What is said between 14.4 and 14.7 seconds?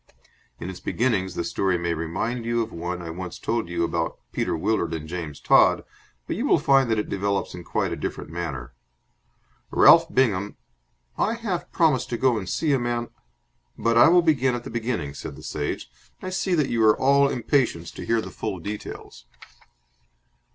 at